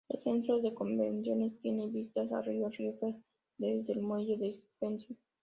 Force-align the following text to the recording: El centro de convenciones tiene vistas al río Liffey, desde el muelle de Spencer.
El 0.09 0.19
centro 0.19 0.59
de 0.63 0.73
convenciones 0.73 1.59
tiene 1.59 1.85
vistas 1.85 2.31
al 2.31 2.43
río 2.43 2.69
Liffey, 2.69 3.21
desde 3.59 3.93
el 3.93 4.01
muelle 4.01 4.35
de 4.35 4.47
Spencer. 4.47 5.15